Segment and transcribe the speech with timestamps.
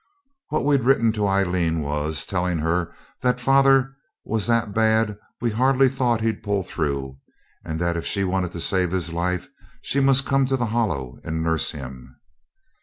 [0.49, 5.89] What we'd written to Aileen was telling her that father was that bad we hardly
[5.89, 7.19] thought he'd pull through,
[7.63, 9.47] and that if she wanted to save his life
[9.83, 12.15] she must come to the Hollow and nurse him.